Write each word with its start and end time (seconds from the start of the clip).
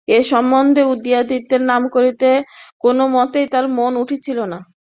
এ 0.07 0.19
সম্বন্ধে 0.31 0.81
উদয়াদিত্যের 0.93 1.61
নাম 1.71 1.83
করিতে 1.95 2.29
কোন 2.83 2.97
মতেই 3.15 3.47
তাহার 3.51 3.67
মন 3.77 3.93
উঠিতেছিল 4.03 4.39
না। 4.51 4.59